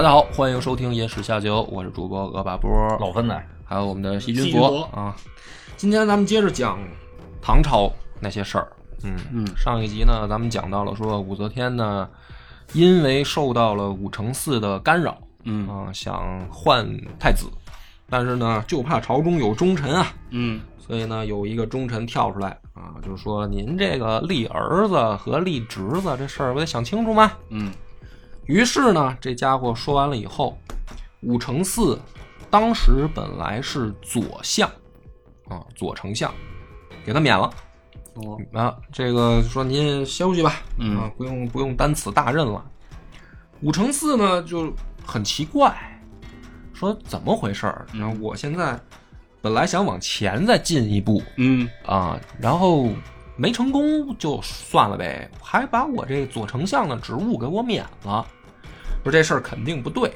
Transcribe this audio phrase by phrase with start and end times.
[0.00, 4.80] 大家好，欢迎收听《野史下酒》，我是主播恶霸波，老分仔，还有我们的细菌细菌佛。
[4.94, 5.14] 啊。
[5.76, 6.78] 今天咱们接着讲
[7.42, 8.66] 唐朝那些事儿。
[9.04, 9.14] 嗯。
[9.30, 12.08] 嗯上一集呢，咱们讲到了说武则天呢，
[12.72, 15.68] 因为受到了武承嗣的干扰嗯。
[15.68, 16.88] 啊，想换
[17.18, 17.50] 太子，
[18.08, 20.62] 但是呢，就怕朝中有忠臣啊，嗯。
[20.78, 27.32] 所以呢，有一个忠臣跳出来啊，就是说您这个立儿子和立侄子这事儿，我得想清楚吗？
[27.50, 27.70] 嗯
[28.46, 30.58] 于是呢，这家伙说完了以后，
[31.20, 31.98] 武承嗣
[32.50, 34.68] 当时本来是左相，
[35.48, 36.32] 啊，左丞相，
[37.04, 37.48] 给他免了
[38.14, 38.76] 哦啊。
[38.92, 42.64] 这个说您休息吧，嗯啊，不用不用担此大任了。
[43.60, 44.72] 武承嗣呢就
[45.04, 46.02] 很奇怪，
[46.72, 47.86] 说怎么回事儿？
[47.92, 48.80] 然后我现在
[49.40, 52.88] 本来想往前再进一步嗯啊，然后
[53.40, 58.26] 没成功就算了呗，还把我这左丞相的职务给我免了。
[59.02, 60.12] 说这事儿肯定不对，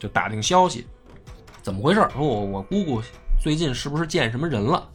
[0.00, 0.86] 就打听消息，
[1.60, 2.08] 怎么回事儿？
[2.08, 3.02] 说我我姑姑
[3.38, 4.88] 最近是不是见什么人了？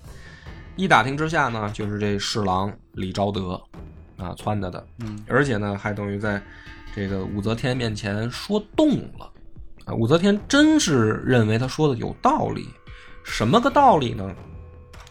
[0.75, 3.52] 一打听之下呢，就是这侍郎李昭德
[4.17, 6.42] 啊撺掇的，嗯而且呢还等于在
[6.95, 9.31] 这个武则天面前说动了
[9.86, 9.94] 啊。
[9.94, 12.67] 武则天真是认为他说的有道理，
[13.23, 14.36] 什么个道理呢？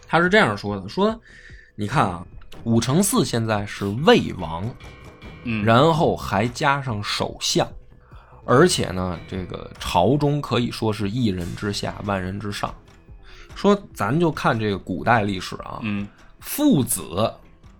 [0.05, 1.17] 他是这样说的：说
[1.75, 2.27] 你看啊，
[2.67, 4.69] 武承嗣现在是魏王，
[5.45, 7.65] 嗯，然后还加上首相，
[8.45, 12.73] 而且呢，这个朝中可以说是一人之下，万人之上。
[13.55, 16.05] 说咱就看这个古代历史啊，嗯
[16.41, 17.33] 父子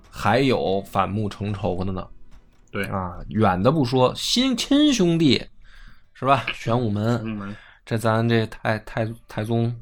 [0.09, 2.07] 还有反目成仇的呢
[2.71, 5.45] 对啊，远的不说，亲亲兄弟
[6.13, 6.45] 是吧？
[6.53, 7.55] 玄武门，嗯
[7.85, 9.75] 这咱这太太太宗嗯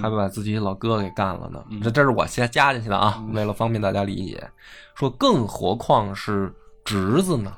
[0.00, 1.64] 还把自己老哥给干了呢。
[1.70, 4.42] 嗯这这是我先加进去的啊，嗯为了方便大家理解。
[4.94, 6.54] 说更何况是
[6.84, 7.52] 侄子呢？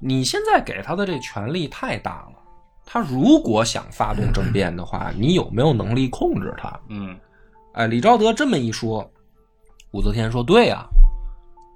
[0.00, 2.38] 你现在给他的这权力太大了，
[2.84, 6.80] 他如果想发动政变的话，你有没有能力控制他？
[6.88, 7.18] 嗯
[7.74, 9.08] 哎，李昭德这么一说，
[9.92, 10.86] 武则天说：“对呀、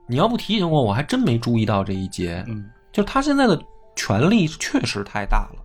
[0.09, 2.44] 你要不提醒我，我还真没注意到这一节。
[2.49, 3.59] 嗯就他现在的
[3.97, 5.62] 权力确实太大了，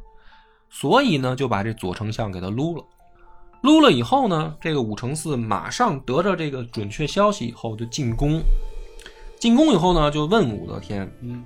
[0.69, 2.83] 所以呢，就把这左丞相给他撸了。
[3.61, 8.41] 撸了以后呢，这个武承嗣马上得着这个准确消息以后就进宫。
[9.39, 11.43] 进宫以后呢，就问武则天嗯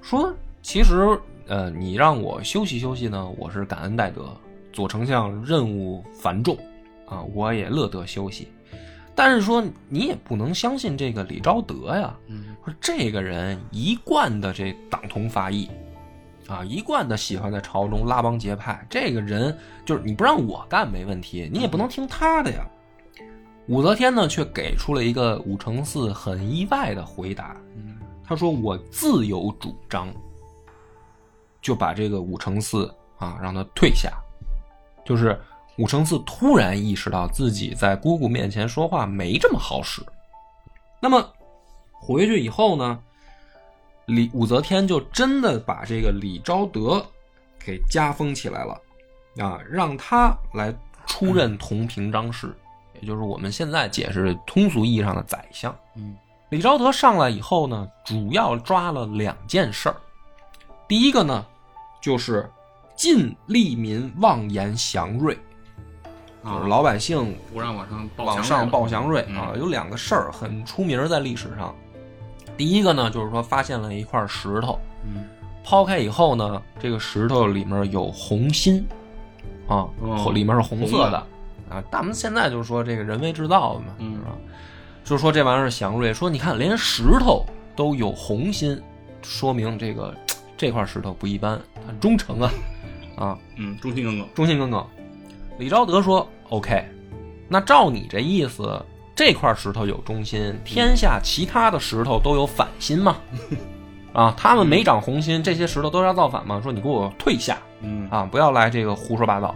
[0.00, 4.28] 说：“其实，呃，你让我休息休息呢，我是感恩戴德。
[4.72, 6.56] 左丞相任务繁重
[7.06, 8.48] 啊，我也乐得休息。
[9.14, 15.68] 但是说你也不能相信这个李昭德呀，嗯说这个人一贯的这党同伐异，
[16.48, 18.84] 啊，一贯的喜欢在朝中拉帮结派。
[18.90, 22.66] 这个人就是你不让我干没问题，你也不能听他的呀。
[23.68, 27.56] 武则天呢，却给出了一个武承嗣很意外的回答。
[27.76, 30.12] 嗯他说：“我自有主张。”
[31.60, 34.10] 就把这个武承嗣啊让他退下。
[35.04, 35.38] 就是
[35.78, 40.02] 武承嗣突然意识到自己在姑姑面前说话没这么好使。
[41.00, 41.32] 那么
[41.92, 42.98] 回去以后呢，
[44.06, 47.04] 李武则天就真的把这个李昭德
[47.64, 48.80] 给加封起来了，
[49.38, 50.74] 啊，让他来
[51.06, 52.54] 出任同平章事，
[53.00, 55.74] 也就是我们现在解释通俗意义上的宰相。
[55.96, 56.16] 嗯
[56.50, 59.96] 李昭德上来以后呢，主要抓了两件事儿。
[60.86, 61.46] 第一个呢，
[61.98, 62.46] 就是
[62.94, 65.34] 禁利民妄言祥瑞，
[66.44, 71.74] 就是老百姓不让往上报往上报祥瑞嗯啊，有两个事儿很出名在历史上。
[72.56, 75.24] 第一个呢，就是说发现了一块石头，嗯
[75.64, 78.84] 抛开以后呢，这个石头里面有红心，
[79.68, 81.18] 啊，哦里面是红色的
[81.68, 81.82] 啊。
[81.90, 84.30] 咱们现在就是说这个人为制造的嘛，嗯是吧？
[85.04, 87.44] 就说这玩意儿是祥瑞，说你看连石头
[87.74, 88.80] 都有红心，
[89.22, 90.14] 说明这个
[90.56, 92.52] 这块石头不一般，很忠诚啊，
[93.16, 94.28] 啊，嗯，忠心耿耿。
[94.34, 94.84] 忠心耿耿。
[95.58, 96.84] 李昭德说：“OK，
[97.48, 98.80] 那照你这意思，
[99.24, 103.18] 这块石头有忠心，天下其他的石头都有反心吗？
[104.12, 106.58] 啊，他们没长红心，这些石头都要造反吗？
[106.60, 109.54] 说你给我退下嗯啊，不要来这个胡说八道。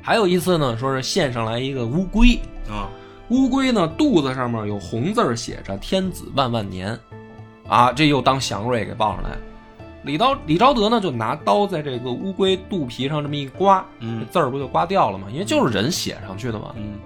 [0.00, 2.38] 还有一次呢，说是献上来一个乌龟，
[2.70, 2.86] 啊
[3.30, 6.96] 乌龟呢肚子上面有红字儿写着‘天子万万年’，
[7.66, 9.30] 啊，这又当祥瑞给报上来。
[10.04, 15.26] 李刀李昭德呢就拿刀在这个乌龟肚皮上这么一刮，这嗯字儿不就刮掉了吗？
[15.32, 16.72] 因为就是人写上去的嘛。
[16.76, 17.00] 嗯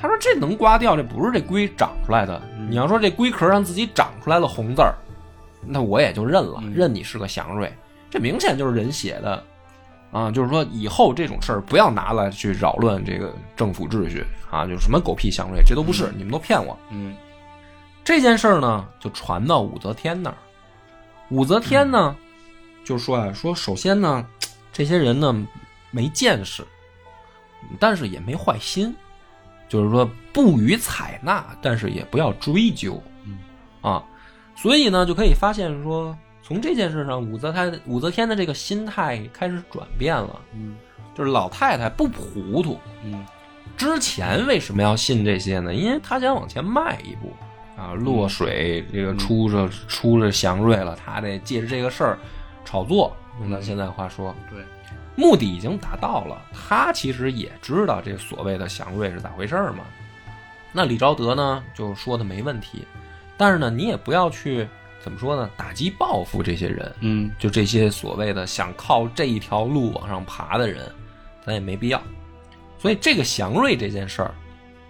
[0.00, 2.40] 他说这能刮掉，这不是这龟长出来的。
[2.56, 4.94] 嗯你要说这龟壳上自己长出来了红字儿，
[5.66, 7.72] 那我也就认了，嗯认你是个祥瑞。
[8.08, 9.44] 这明显就是人写的
[10.10, 10.30] 啊！
[10.30, 14.66] 就是说以后这种事儿不要拿来去扰乱这个政府秩序啊！
[14.66, 16.76] 就是什么狗屁祥瑞，这都不是，你们都骗我。
[16.90, 17.14] 嗯
[18.02, 20.36] 这件事儿呢，就传到武则天那儿。
[21.28, 22.16] 武则天呢，
[22.84, 24.26] 就说啊，说首先呢，
[24.72, 25.46] 这些人呢
[25.90, 26.64] 没见识，
[27.78, 28.92] 但是也没坏心，
[29.70, 33.38] 就是说不予采纳，但是也不要追究，嗯。
[33.80, 34.04] 啊，
[34.54, 40.76] 所以呢，就可以发现说，从这件事上，武则天武则天的这个心态开始转变了，嗯。
[41.14, 43.24] 就是老太太不糊涂，嗯。
[43.76, 45.72] 之前为什么要信这些呢？
[45.72, 47.32] 因为她想往前迈一步
[47.80, 52.18] 啊，落水这个出着出着祥瑞了，她得借着这个事儿
[52.64, 53.16] 炒作。
[53.40, 54.62] 用咱现在话说，对，
[55.20, 56.40] 目的已经达到了。
[56.50, 59.84] 他其实也知道这所谓的祥瑞是咋回事儿嘛。
[60.72, 62.86] 那李昭德呢，就说的没问题，
[63.36, 64.66] 但是呢，你也不要去
[65.02, 66.94] 怎么说呢，打击报复这些人。
[67.00, 70.90] 嗯就这些所谓的想靠这一条路往上爬的人，
[71.44, 72.02] 咱也没必要。
[72.78, 74.34] 所以这个祥瑞这件事儿，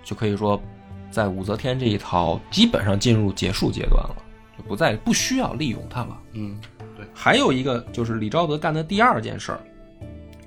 [0.04, 0.62] 就可以说，
[1.10, 4.16] 在武则天这一套基本上进入结束阶段了，
[4.56, 6.16] 就不再不需要利用它了。
[6.34, 6.60] 嗯
[6.96, 9.60] 对还有一个就是李昭德干的第二件事儿，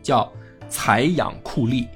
[0.03, 0.31] 叫
[0.69, 1.87] 采养酷吏。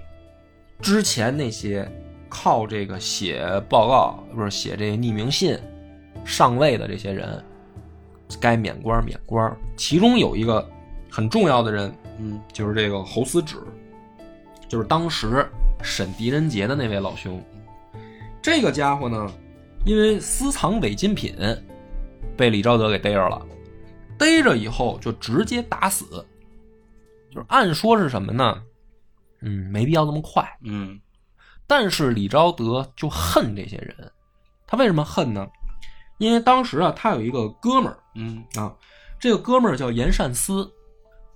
[0.82, 1.88] 之前那些
[2.30, 5.60] 靠这个写报告，不是写这匿名信
[6.26, 7.44] 上位的这些人，
[8.40, 9.56] 该免官免官。
[9.76, 10.68] 其中有一个
[11.12, 13.58] 很重要的人，嗯就是这个侯思止，
[14.68, 15.46] 就是当时
[15.82, 17.44] 审狄仁杰的那位老兄。
[18.42, 19.32] 这个家伙呢，
[19.86, 21.36] 因为私藏违禁品，
[22.36, 23.46] 被李昭德给逮着了。
[24.18, 26.26] 逮着以后就直接打死，
[27.32, 28.62] 就是按说是什么呢？
[29.42, 30.44] 嗯，没必要那么快。
[30.62, 31.00] 嗯
[31.70, 34.12] 但是李昭德就恨这些人，
[34.66, 35.46] 他为什么恨呢？
[36.18, 38.74] 因为当时啊，他有一个哥们儿嗯啊，
[39.20, 40.72] 这个哥们儿叫严善思。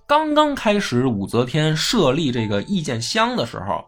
[0.06, 3.84] 刚刚开始武则天设立这个意见箱的时候，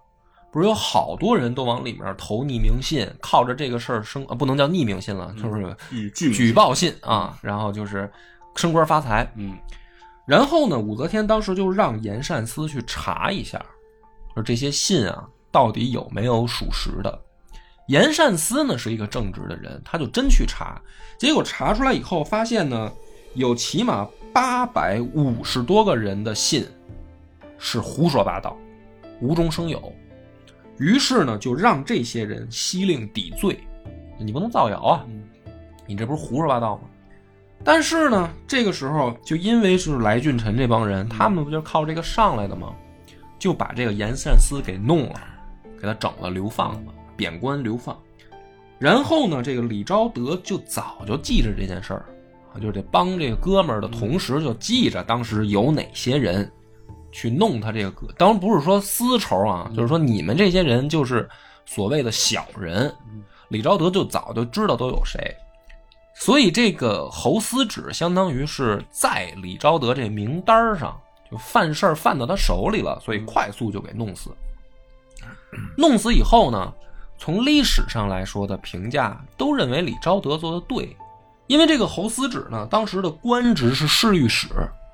[0.53, 5.77] 不是有好多人都往里面投匿名信，靠着这个事儿升啊，不能叫匿名信了，就是
[6.11, 8.11] 举举报信啊，然后就是
[8.55, 9.27] 升官发财。
[9.35, 9.59] 嗯
[10.27, 13.65] 然后呢，武则天当时就让严善思去查一下，
[14.35, 17.21] 说这些信啊到底有没有属实的。
[17.89, 20.81] 严善思呢是一个正直的人，他就真去查，
[21.19, 22.91] 结果查出来以后发现呢，
[23.35, 26.67] 有起码八百五十多个人的信
[27.59, 28.57] 是胡说八道，
[29.21, 29.93] 无中生有。
[30.79, 33.61] 于是呢，就让这些人悉令抵罪，
[34.19, 35.23] 你不能造谣啊，嗯
[35.87, 36.83] 你这不是胡说八道吗？
[37.65, 42.75] 但是呢，这个时候就因为是来俊臣这帮人，他们不就是靠这个上来的吗？
[43.39, 45.21] 就把这个严善思给弄了，
[45.81, 47.99] 给他整了，流放了，贬官流放。
[48.79, 52.05] 然后呢，这个李昭德就早就记着这件事儿，
[52.53, 56.51] 啊，就这帮这个哥们儿的同时就记着当时有哪些人
[57.13, 61.27] 去弄他这个哥，当然不是说私仇啊，就是说你们这些人就是
[61.65, 62.93] 所谓的小人，
[63.49, 65.19] 李昭德就早就知道都有谁。
[66.15, 70.99] 所以这个侯思止相当于是在李昭德这名单上
[71.31, 74.31] 就犯事儿犯到他手里了，所以快速就给弄死。
[75.77, 76.73] 弄死以后呢，
[77.19, 80.97] 从历史上来说的评价都认为李昭德做的对，
[81.47, 84.49] 因为这个侯思止呢，当时的官职是侍御史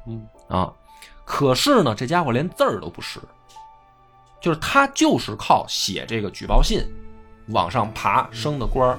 [0.07, 0.73] 嗯啊，
[1.25, 3.21] 可是呢，这家伙连字儿都不识，
[4.41, 6.83] 就是他就是靠写这个举报信
[7.49, 8.99] 往上爬升的官儿。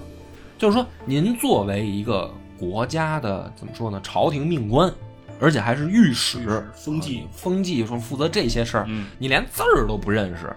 [0.61, 4.93] 就是说，您作为一个国家的怎么说呢，朝廷命官，
[5.39, 10.55] 而且还是御史御史、风纪啊风纪说负责这些事儿，嗯你连字儿都不认识，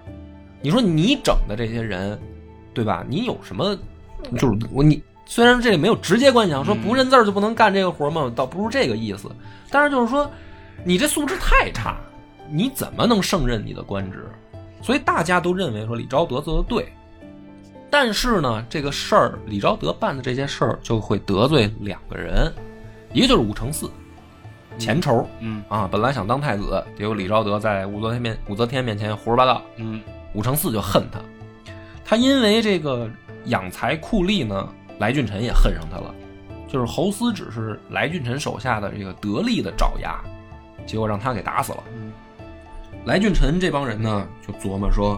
[0.61, 2.21] 你说你整的这些人，
[2.75, 3.03] 对吧？
[3.09, 3.75] 你有什么？
[4.37, 8.31] 就是我你虽然这里没有直接关系啊，说不认字儿就不能干这个活吗？
[8.37, 9.31] 倒不是这个意思，
[9.71, 10.31] 但是就是说，
[10.85, 11.97] 你这素质太差，
[12.51, 14.31] 你怎么能胜任你的官职？
[14.83, 16.93] 所以大家都认为说李昭德做的对。
[17.97, 22.53] 但是呢，这个事儿李昭德办的这些事儿就会得罪两个人，
[23.13, 23.89] 一个就是武承嗣，
[24.77, 31.21] 前仇嗯啊，本来想当太子，结果李昭德在武则天面武则天面前胡说八道，嗯武承嗣就恨他。
[32.05, 33.09] 他因为这个
[33.45, 36.13] 养财酷吏呢，来俊臣也恨上他了。
[36.67, 40.21] 就是侯思只是来俊臣手下的这个得力的爪牙，
[40.85, 41.85] 结果让他给打死了。
[41.95, 42.13] 嗯
[43.05, 45.17] 来俊臣这帮人呢，就琢磨说：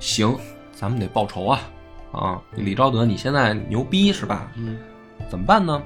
[0.00, 0.36] 行，
[0.72, 1.60] 咱们得报仇啊！
[2.12, 4.50] 啊，李昭德你现在牛逼是吧？
[4.56, 4.78] 嗯
[5.28, 5.82] 怎么办呢？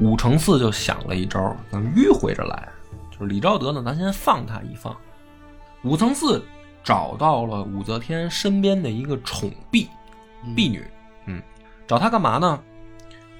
[0.00, 2.68] 武承嗣就想了一招，咱们迂回着来，
[3.10, 4.96] 就是李昭德呢，咱先放他一放。
[5.84, 6.40] 武承嗣
[6.82, 9.88] 找到了武则天身边的一个宠婢，
[10.56, 10.84] 婢女，
[11.26, 11.42] 嗯，
[11.86, 12.60] 找他干嘛呢？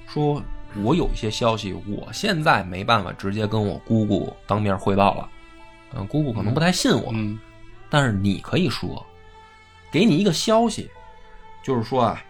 [0.06, 0.42] 说
[0.82, 5.28] 我有一些消息，我现在没办法直接跟我姑姑当面汇报了，
[5.94, 7.38] 嗯，姑姑可能不太信我，嗯
[7.90, 9.04] 但是你可以说，
[9.90, 10.90] 给你一个消息，
[11.62, 12.22] 就是说啊，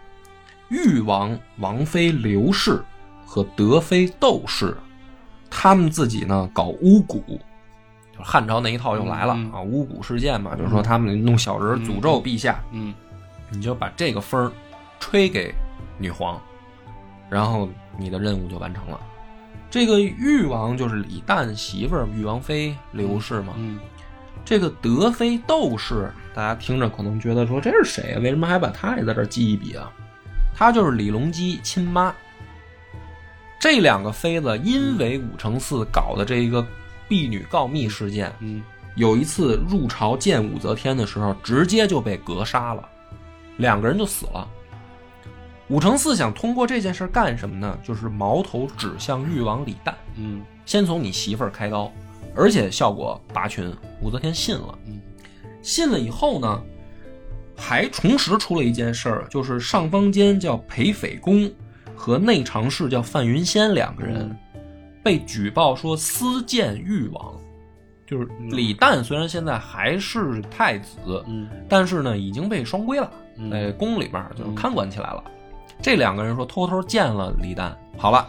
[0.68, 2.82] 誉王王妃刘氏
[3.24, 4.76] 和德妃窦氏，
[5.50, 7.22] 他们自己呢搞巫蛊，
[8.12, 9.52] 就是汉朝那一套又来了、嗯。
[9.52, 12.94] 啊，巫蛊事件嘛，就是说他们弄小人诅咒陛下，嗯。
[13.50, 14.52] 你就把这个风儿
[15.00, 15.54] 吹给
[15.96, 16.38] 女皇，
[17.30, 17.66] 然后
[17.96, 19.00] 你的任务就完成了。
[19.70, 23.78] 这个誉王就是李旦媳妇儿誉王妃刘氏嘛，嗯
[24.48, 28.18] 这个德妃窦氏，大家听着可能觉得说这是谁啊？
[28.20, 29.92] 为什么还把她也在这儿记一笔啊？
[30.56, 32.14] 她就是李隆基亲妈。
[33.60, 36.66] 这两个妃子因为武承嗣搞的这一个
[37.08, 38.62] 婢女告密事件，嗯
[38.94, 42.88] 有一次入朝见武则天的时候，直接就被格杀了，
[43.58, 44.48] 两个人就死了。
[45.66, 47.78] 武承嗣想通过这件事干什么呢？
[47.82, 51.92] 就是矛头指向誉王李旦，嗯先从你媳妇儿开刀，
[52.38, 53.70] 而且效果拔群。
[54.00, 55.00] 武则天信了，嗯
[55.60, 56.62] 信了以后呢，
[57.56, 61.50] 还重实出了一件事儿，就是上方间叫裴斐公
[61.96, 64.34] 和内常侍叫范云仙两个人
[65.02, 67.34] 被举报说私见誉王。
[68.06, 75.22] 就是李旦虽然现在还是太子，嗯但是呢已经被双规了，嗯在宫里面就是看管起来了。
[75.82, 78.26] 这两个人说偷偷见了李旦，好了，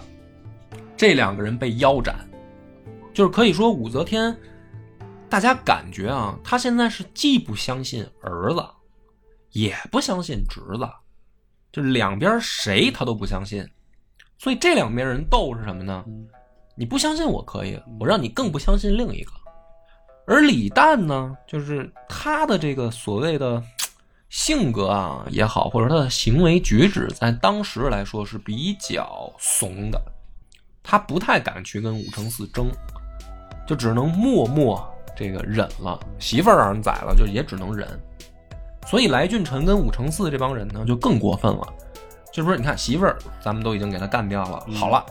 [0.98, 2.16] 这两个人被腰斩，
[3.14, 4.36] 就是可以说武则天，
[5.30, 8.66] 大家感觉啊，她现在是既不相信儿子，
[9.52, 10.90] 也不相信侄子，
[11.72, 13.68] 就两边谁她都不相信，
[14.38, 16.04] 所以这两边人斗是什么呢？
[16.08, 16.28] 嗯
[16.76, 19.32] 你不相信我可以，我让你更不相信另一个。
[20.26, 23.62] 而李旦呢，就是他的这个所谓的
[24.30, 30.02] 性格啊也好，或者他的行为举止，在当时来说是比较怂的，
[30.82, 32.72] 他不太敢去跟武承嗣争，
[33.70, 34.84] 就只能默默
[35.16, 36.00] 这个忍了。
[36.18, 37.88] 媳妇儿让人宰了，就也只能忍。
[38.88, 41.72] 所以来俊臣跟武承嗣这帮人呢，就更过分了，
[42.34, 45.06] 就是说，你看媳妇儿咱们都已经给他干掉了，好了，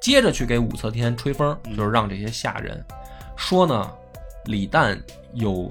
[0.00, 2.82] 接着去给武则天吹风，就是让这些下人
[3.36, 3.90] 说呢，
[4.46, 4.98] 李旦
[5.34, 5.68] 有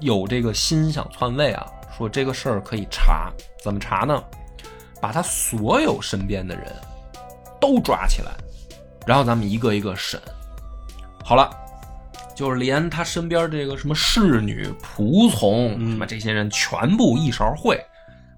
[0.00, 1.64] 有这个心想篡位啊，
[1.96, 3.30] 说这个事儿可以查，
[3.62, 4.20] 怎么查呢？
[5.00, 6.64] 把他所有身边的人
[7.60, 8.32] 都抓起来，
[9.06, 10.20] 然后咱们一个一个审。
[11.28, 11.50] 好了，
[12.34, 17.78] 就是连他身边这个什么侍女、仆从，嗯什么这些人全部一勺烩，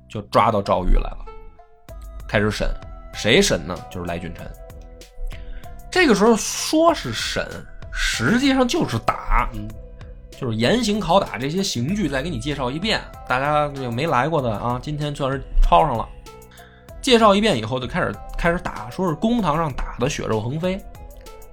[0.08, 1.24] 就抓到赵玉来了，
[2.26, 2.68] 开始审。
[3.12, 3.78] 谁审呢？
[3.92, 4.44] 就是来俊臣。
[5.88, 7.46] 这个时候说是审，
[7.92, 9.68] 实际上就是打，嗯
[10.36, 13.00] 就是严刑拷打这些刑具，再给你介绍一遍。
[13.28, 16.08] 大家这个没来过的啊，今天算是抄上了。
[17.00, 20.84] 介绍一遍以后，就开始开始打，说是公堂上打的血肉横飞。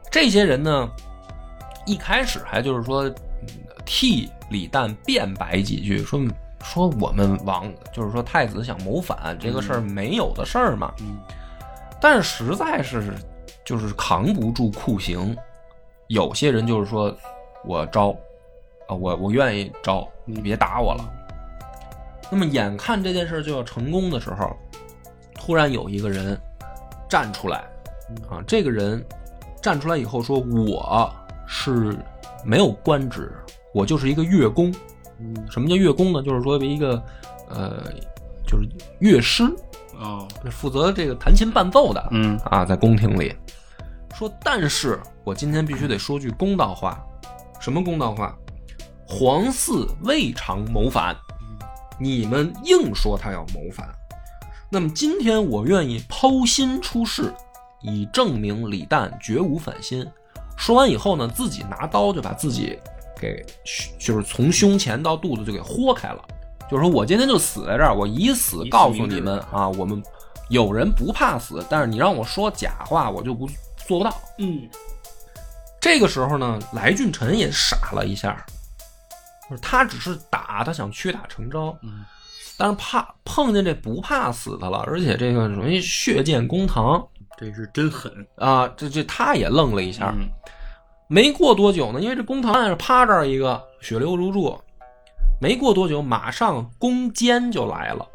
[0.09, 0.89] 这些人呢，
[1.87, 3.47] 一开始还就是说嗯
[3.85, 6.21] 替李旦辩白几句，说
[6.61, 10.93] 说我们王就是说太子想谋反这个事儿没有的事儿嘛。
[10.99, 11.17] 嗯
[11.99, 13.11] 但是实在是
[13.65, 15.35] 就是扛不住酷刑，
[16.07, 17.11] 有些人就是说
[17.65, 18.09] 我招
[18.87, 21.09] 啊，我我愿意招，你别打我了。
[22.29, 24.55] 那么眼看这件事就要成功的时候，
[25.33, 26.39] 突然有一个人
[27.09, 27.63] 站出来
[28.29, 29.03] 啊，这个人
[29.59, 31.11] 站出来以后说我
[31.47, 31.97] 是
[32.45, 33.31] 没有官职，
[33.73, 34.71] 我就是一个乐工。
[35.19, 36.21] 嗯什么叫乐工呢？
[36.21, 37.01] 就是说一个
[37.49, 37.83] 呃，
[38.45, 39.43] 就是乐师，
[39.99, 42.07] 哦负责这个弹琴伴奏的。
[42.11, 43.33] 嗯啊，在宫廷里
[44.13, 47.03] 说，但是我今天必须得说句公道话，
[47.59, 48.37] 什么公道话？
[49.07, 51.15] 皇嗣未尝谋反，
[51.97, 53.89] 你们硬说他要谋反。
[54.69, 57.33] 那么今天我愿意剖心出世，
[57.81, 60.05] 以证明李旦绝无反心。
[60.57, 62.77] 说完以后呢，自己拿刀就把自己
[63.17, 63.45] 给，
[63.97, 66.21] 就是从胸前到肚子就给豁开了。
[66.69, 70.03] 就是说我今天就死在这儿，我以死告诉你们啊，我们
[70.49, 73.47] 有人不怕死，但是你让我说假话，我就不
[73.87, 74.13] 做不到。
[74.37, 74.67] 嗯
[75.79, 78.45] 这个时候呢，来俊臣也傻了一下，
[79.49, 82.03] 就是他只是打，他想屈打成招，嗯
[82.57, 87.07] 但是怕碰见这不怕死的了，而且这个容易血溅公堂
[87.37, 90.13] 这是真狠啊，这这他也愣了一下。
[90.17, 90.27] 嗯
[91.09, 94.59] 没过多久呢，因为这公堂上趴这儿一个血流如注，
[95.39, 98.05] 没过多久，马上宫监就来了，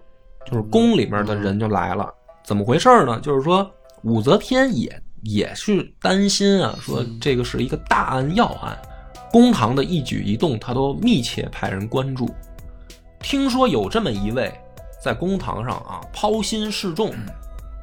[0.44, 2.12] 就是宫里面的人就来了。
[2.44, 3.18] 怎么回事呢？
[3.20, 3.66] 就是说
[4.02, 8.78] 武则天也也是担心啊，说这个是一个大案要案，
[9.30, 12.28] 公堂的一举一动他都密切派人关注。
[13.20, 14.52] 听说有这么一位
[15.02, 17.10] 在公堂上啊抛心示众，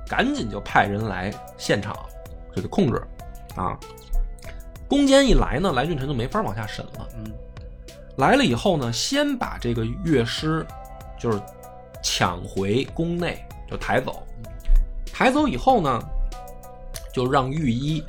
[0.10, 1.96] 赶紧就派人来现场
[2.54, 3.02] 这个控制
[3.56, 3.80] 啊。
[4.90, 7.08] 攻坚一来呢，来俊臣就没法往下审了。
[7.16, 7.32] 嗯
[8.18, 10.68] 来了以后呢，先把这个乐师
[11.18, 11.42] 就是
[12.04, 14.22] 抢回宫内，就抬走。
[15.14, 16.02] 抬走以后呢，
[17.14, 18.04] 就让御医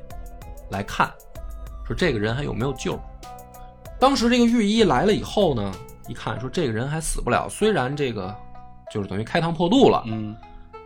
[0.71, 1.09] 来看，
[1.87, 2.99] 说这个人还有没有救。
[4.00, 5.73] 当时这个御医来了以后呢，
[6.09, 8.35] 一看说这个人还死不了，虽然这个
[8.90, 10.35] 就是等于开膛破肚了，嗯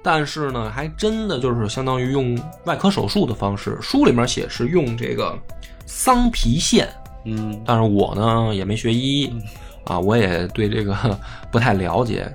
[0.04, 3.78] 但是呢，还真的就是相当于用外科手术的方式。
[3.80, 5.34] 书里面写是用这个
[5.86, 6.86] 桑皮线，
[7.24, 9.34] 嗯但是我呢也没学医
[9.84, 10.94] 啊，我也对这个
[11.50, 12.30] 不太了解。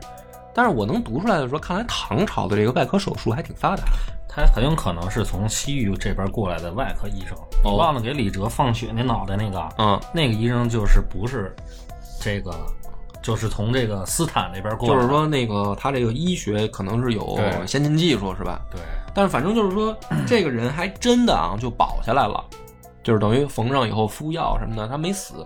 [0.52, 3.84] 但是我能读出来的说，看来唐朝的这个外科手术还挺发达。
[4.28, 7.38] 他很有可能是从西域这边过来的外科医生。
[7.64, 11.56] 哦你忘了给李哲放血那脑袋那个，嗯，那个医生就是不是
[12.20, 12.52] 这个，
[13.30, 15.02] 就是从这个斯坦那边过来的。
[15.02, 18.62] 就是说那个他这个医学可能是有先进技术，是吧？
[18.72, 18.80] 对，
[19.14, 19.96] 但是反正就是说，
[20.28, 22.44] 这个人还真的啊就保下来了，
[23.04, 25.46] 就是等于缝上以后敷药什么的，他没死。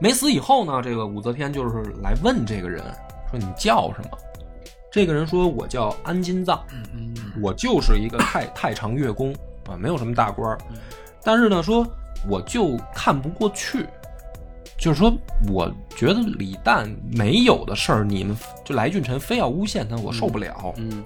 [0.00, 2.84] 没死以后呢，这个武则天就是来问这个人
[3.30, 4.16] 说：“你叫什么？”
[4.92, 9.34] 这个人说：“我叫安金藏，嗯我就是一个太 太常乐工
[9.68, 10.58] 啊，没有什么大官儿。
[11.24, 11.84] 但是呢，说
[12.28, 13.86] 我就看不过去，
[14.78, 15.12] 就是说，
[15.48, 20.72] 我觉得李旦没有的事儿，你们就来俊臣非要诬陷他，我受不了。
[20.76, 21.04] 嗯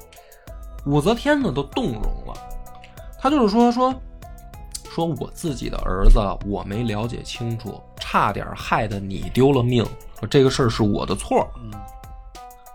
[0.85, 2.35] 武则天呢都动容了，
[3.19, 3.95] 她就是说说
[4.91, 9.87] 说我自己的儿子我没了解清楚，差点害得你丢了命，
[10.29, 11.71] 这个事儿是我的错，嗯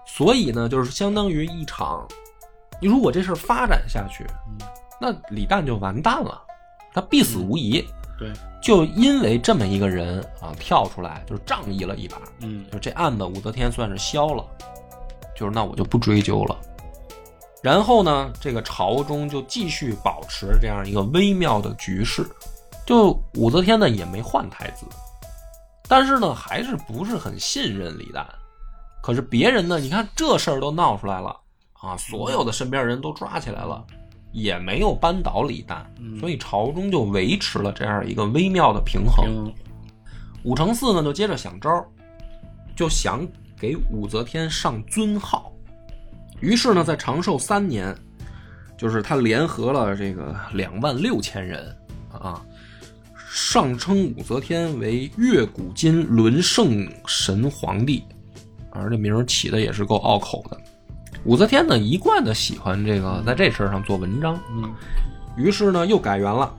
[0.06, 2.08] 所以呢，就是相当于一场，
[2.82, 4.26] 你如果这事儿发展下去，
[5.00, 6.42] 那李旦就完蛋了，
[6.94, 7.86] 他必死无疑。
[8.18, 8.32] 对，
[8.62, 12.66] 就因为这么一个人啊跳出来，就是仗义了一把，嗯。
[12.72, 14.44] 就这案子武则天算是消了，
[15.36, 16.58] 就是那我就不追究了。
[17.62, 22.26] 然后呢，这个朝中就继续保持这样一个微妙的局势，
[22.86, 24.86] 就武则天呢也没换太子，
[25.88, 28.26] 但是呢还是不是很信任李旦。
[29.02, 31.36] 可是别人呢，你看这事儿都闹出来了
[31.74, 33.84] 啊，所有的身边人都抓起来了，
[34.38, 39.52] 也没有扳倒李旦，嗯所以朝中就维持了这样一个微妙的平衡。
[40.44, 41.84] 武承嗣呢就接着想招，
[42.76, 43.28] 就想
[43.60, 45.52] 给武则天上尊号。
[46.40, 47.96] 于是呢，在长寿三年，
[48.78, 51.76] 就是他联合了这个两万六千人
[52.12, 52.40] 啊，
[53.28, 58.04] 上称武则天为越古今轮圣神皇帝，
[58.70, 60.62] 而这名起的也是够拗口的。
[61.24, 64.74] 武则天呢，一贯的喜欢这个在这事儿上做文章，嗯
[65.36, 66.54] 于是呢又改元了，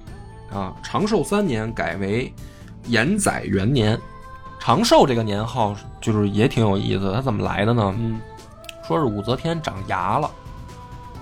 [0.52, 2.32] 啊，长寿三年改为
[2.86, 3.98] 延载元年。
[4.60, 7.94] 长寿这个年号就是也挺有意思，它怎么来的呢？
[7.98, 8.20] 嗯
[8.86, 10.30] 说是武则天长牙了，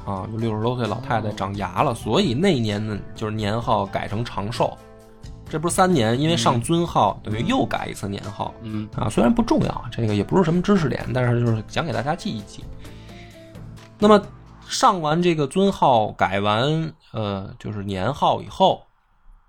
[0.05, 4.77] 啊，就六十多岁老太太长牙了，所以那年呢就是年号改成长寿。
[5.49, 9.09] 这不是三年，因为上尊号，等于又改一次年号嗯啊。
[9.09, 12.65] 虽然不重要，这个也不是什么知识点，但是就是讲给大家记一记。
[13.99, 14.21] 那么
[14.67, 18.85] 上完这个尊号，改完呃就是年号以后，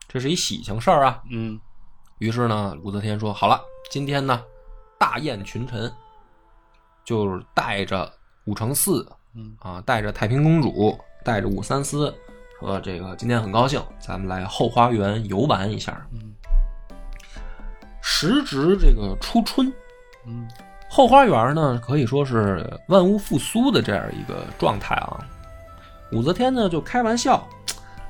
[0.07, 1.21] 这是一喜庆事儿啊。
[1.29, 1.59] 嗯。
[2.19, 4.43] 于是呢，武则天说：“好了，今天呢，
[4.97, 5.91] 大宴群臣，
[7.03, 8.11] 就是带着
[8.45, 9.05] 武承嗣
[9.35, 9.55] 嗯。
[9.59, 12.13] 啊，带着太平公主，带着武三思，
[12.59, 16.07] 说这个今天很高兴，咱们来后花园游玩一下。
[16.11, 16.33] 嗯。
[18.01, 19.71] 时值这个初春，
[20.25, 20.47] 嗯
[20.89, 25.19] 后花园呢可以说是万物复苏的这样一个状态啊。
[26.11, 27.45] 武则天呢就开玩笑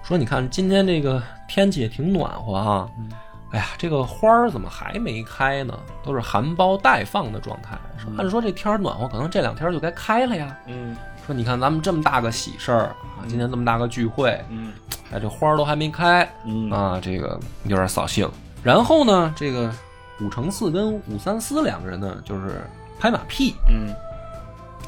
[0.04, 3.10] 说：“你看今天这个天气也挺暖和啊，嗯
[3.52, 5.74] 哎呀，这个花儿怎么还没开呢？
[6.04, 7.78] 都是含苞待放的状态。
[7.98, 10.56] 说按说这天儿暖和，可能这两天就该开了呀。
[10.68, 12.84] 嗯说你看咱们这么大个喜事儿
[13.18, 14.74] 啊，今天这么大个聚会，嗯
[15.12, 18.30] 哎，这花儿都还没开嗯啊，这个有点扫兴。
[18.64, 19.74] 然后呢，这个
[20.20, 22.62] 武承嗣跟武三思两个人呢，就是
[23.00, 23.94] 拍马屁，嗯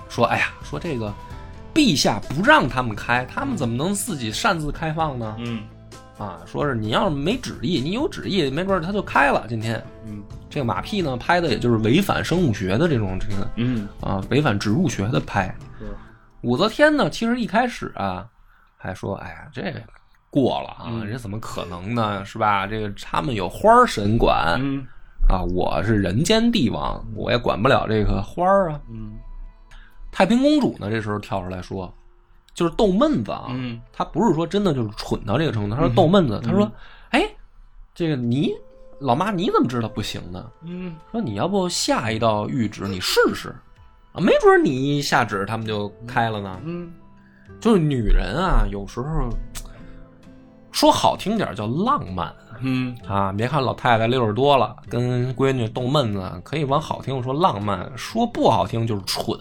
[0.09, 1.13] 说哎呀，说这个
[1.73, 5.35] 陛下不让他们开，他们怎么能自己擅自开放呢？
[5.39, 5.63] 嗯
[6.17, 9.45] 啊，说是你要是没旨意，你有旨意，没准他就开了。
[9.47, 15.55] 今天嗯这个马屁呢，拍的也就是违反生物学的这种这个嗯啊，违反植物学的拍。
[16.41, 18.25] 武则天呢，其实一开始啊，
[18.77, 19.73] 还说，哎呀，这
[20.29, 22.23] 过了啊，嗯这怎么可能呢？
[22.25, 22.65] 是吧？
[22.65, 24.85] 这个他们有花儿神管嗯
[25.29, 28.81] 啊，我是人间帝王，我也管不了这个花儿啊。
[28.89, 29.13] 嗯
[30.11, 31.93] 太平公主呢，这时候跳出来说，
[32.55, 33.45] 就是逗闷子啊。
[33.51, 36.41] 嗯他不是说真的就是蠢到这个程度，她说逗闷子。
[36.43, 36.69] 她说
[37.11, 37.23] ：“哎，
[37.93, 38.51] 这个你
[38.99, 40.49] 老妈你怎么知道不行呢？
[40.63, 43.55] 嗯说你要不下一道谕旨你试试
[44.13, 46.59] 啊，没准你一下旨他们就开了呢。
[46.63, 46.91] 嗯
[47.59, 49.29] 就是女人啊，有时候
[50.71, 59.37] 说好听点叫浪漫嗯啊，别看老太太六十多了，跟闺女逗闷子，可以往好听说浪漫，说不好听就是蠢。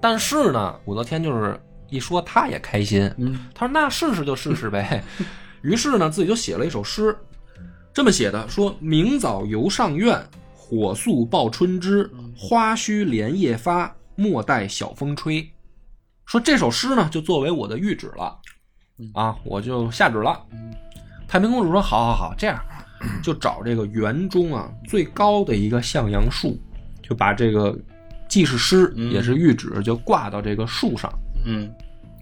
[0.00, 5.02] 但是呢，武则天就是一说她也开心，嗯他说：“那试试就试试呗。
[5.62, 7.16] ”于是呢，自己就写了一首诗，
[7.92, 10.24] 这么写的：说明早游上苑，
[10.54, 15.50] 火速报春枝，花须连夜发，莫待晓风吹。
[16.26, 18.38] 说这首诗呢，就作为我的谕旨了，
[19.14, 20.40] 啊，我就下旨了。
[21.28, 22.58] 太平公主说：“好好好，这样
[23.22, 26.58] 就找这个园中啊最高的一个向阳树，
[27.02, 27.78] 就把这个
[28.26, 31.12] 既是诗嗯也是谕旨，就挂到这个树上。”
[31.44, 31.70] 嗯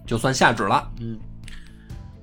[0.05, 0.87] 就算下旨了。
[0.99, 1.17] 嗯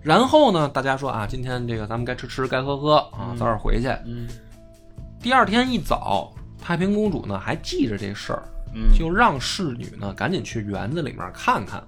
[0.02, 3.88] 然后呢，大家说啊，今天这个咱们该吃吃，该喝喝啊，早点回去。
[4.04, 4.28] 嗯
[5.20, 8.42] 第二天一早，太平公主呢还记着这事儿，
[8.74, 11.82] 嗯就让侍女呢赶紧去园子里面看看，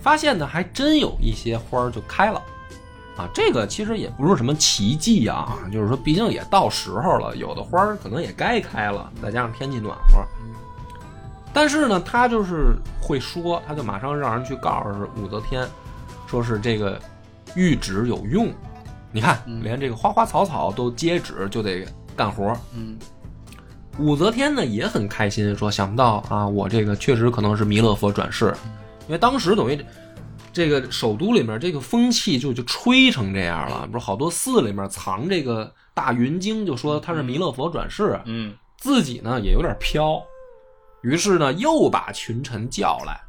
[0.00, 2.42] 发现呢还真有一些花儿就开了。
[3.18, 10.24] 啊，这个其实也不是什么奇迹啊，就是说，毕竟也到时候了，有的花儿可能也该开了，再加上天气暖和。
[11.52, 15.66] 但是呢，他就是会说，他就马上让人去告诉武则天，
[16.28, 17.00] 说是这个
[17.56, 18.52] 谕旨有用。
[19.10, 21.84] 你看，连这个花花草草都接旨，就得
[22.16, 22.56] 干活。
[22.72, 22.96] 嗯
[23.98, 28.54] 武则天呢也很开心，说想不到啊，我这个确实可能是弥勒佛转世，
[29.08, 29.84] 因为当时等于
[30.58, 40.20] 这个首都里面这个风气就就吹成这样了，不是好多寺里面藏这个大云经，就说他是弥勒佛转世，嗯自己呢也有点飘，
[41.02, 43.20] 于是呢又把群臣叫来，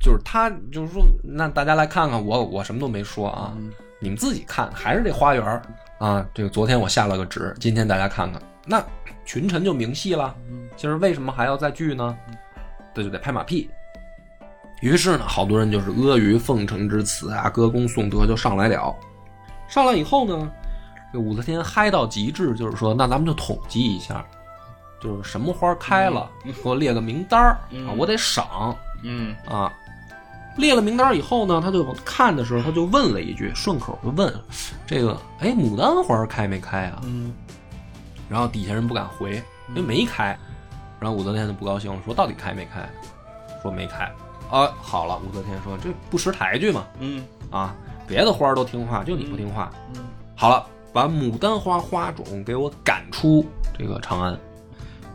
[0.00, 3.52] 就是他就是说，那大家来看看我，我什么都没说啊，
[3.98, 5.62] 你们自己看，还是这花园
[5.98, 6.24] 啊。
[6.32, 8.80] 这个昨天我下了个旨，今天大家看看，那
[9.24, 10.32] 群臣就明细了。
[10.76, 12.16] 就是为什么还要再聚呢？
[12.94, 13.68] 这就得拍马屁。
[14.80, 18.94] 于是呢，好多人就是阿谀奉承之词啊，歌功颂德就上来了。
[19.68, 20.50] 上来以后呢，
[21.12, 24.24] 这武则天嗨到极致，就是说，那咱们就统计一下，
[25.00, 29.72] 就是什么花开了，给我列个名单儿啊，我得赏嗯啊。
[30.56, 34.32] 列了名单以后呢，他就看的时候，他就问了一句，顺口就问
[34.86, 37.00] 这个，哎，牡丹花开没开啊？
[37.04, 37.32] 嗯
[38.28, 40.36] 然后底下人不敢回，因为没开。
[41.00, 42.86] 然后武则天就不高兴了，说到底开没开？
[43.62, 44.10] 说没开。
[44.50, 47.74] 啊，好了，武则天说这不识抬举嘛，嗯啊，
[48.06, 49.70] 别的花儿都听话，就你不听话。
[49.94, 53.44] 嗯好了，把牡丹花花种给我赶出
[53.76, 54.38] 这个长安，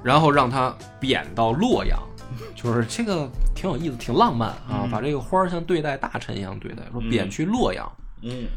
[0.03, 1.97] 然后让他贬到洛阳。
[2.55, 4.83] 就是这个挺有意思，挺浪漫啊！
[4.83, 7.89] 嗯把这个花儿像对待大臣一样对待，说贬去洛阳。
[8.21, 8.47] 嗯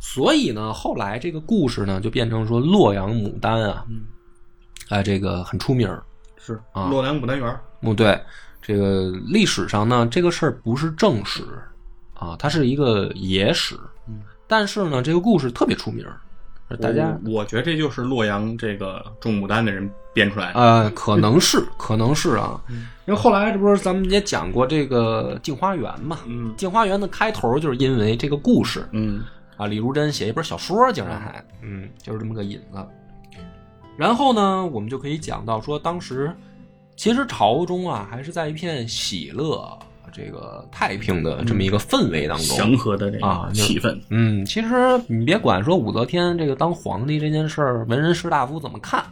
[0.00, 4.02] 所以呢，后来这个故事呢，就变成说洛阳牡丹啊，嗯
[4.88, 6.02] 哎，这个很出名儿。
[6.36, 7.60] 是啊洛阳牡丹园。
[7.80, 8.18] 嗯，对，
[8.66, 11.42] 这个历史上呢，这个事儿不是正史
[12.14, 13.76] 啊，它是一个野史。
[14.08, 20.58] 嗯，但是呢，这个故事特别出名儿，大家我我觉得这就是洛阳这个种牡丹的人编出来的。
[20.58, 29.22] 呃，可能是，可能是啊，嗯因为后来这不是咱们也讲过这个镜花缘嘛，嗯镜花缘的开头就是因为这个故事嗯
[29.58, 32.78] 啊，李如珍写一本小说，竟然还，嗯，就是这么个引子。
[33.96, 36.34] 然后呢，我们就可以讲到说，当时
[36.96, 39.78] 其实朝中啊，还是在一片喜乐、
[40.12, 44.00] 这个太平的这么一个氛围当中，祥和的这个气氛。
[44.10, 49.04] 嗯，其实你别管说武则天这个当皇帝这件事儿，文人士大夫怎么看，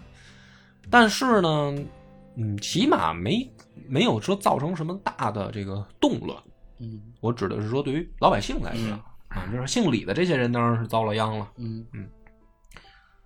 [0.88, 1.75] 但是呢，
[2.37, 3.47] 嗯，起码没
[3.88, 6.38] 没有说造成什么大的这个动乱。
[6.79, 11.49] 嗯我指的是说，对于老百姓来讲、啊，就是姓李的这些人当然是遭了殃了。
[11.57, 12.07] 嗯嗯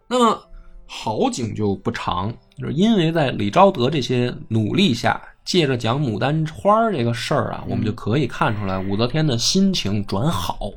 [0.09, 0.43] 那么
[0.87, 10.71] 好景就不长，就是因为在李昭德这些努力下，借着讲牡丹花这个事儿啊，我们就可以看出来武则天的心情转好，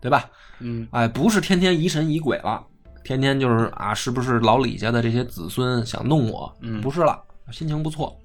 [0.00, 0.28] 对吧？
[0.60, 2.64] 嗯哎，不是天天疑神疑鬼了，
[3.04, 6.54] 天天就是啊，是不是老李家的这些子孙想弄我？
[6.60, 8.16] 嗯不是了，心情不错。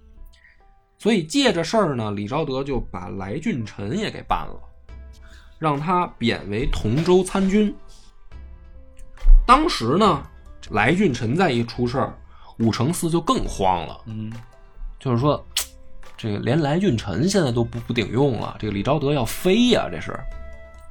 [0.98, 4.60] 所以借着事儿呢，李昭德就把来俊臣也给办了，
[5.60, 7.74] 让他贬为同州参军。
[9.46, 10.24] 当时呢，
[10.72, 12.18] 来俊臣再一出事儿，
[12.60, 14.32] 武承嗣就更慌了，嗯
[15.00, 15.44] 就是说，
[16.16, 20.18] 这个连来俊臣现在都不不顶用了，这个李昭德要飞呀、这是，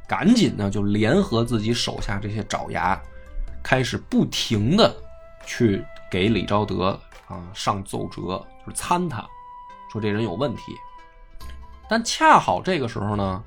[0.08, 3.00] 赶紧呢就联合自己手下这些爪牙，
[3.62, 4.94] 开始不停的
[5.46, 9.24] 去给李昭德啊上奏折，就是参他，
[9.92, 10.62] 说这人有问题。
[11.88, 13.44] 但恰好这个时候呢，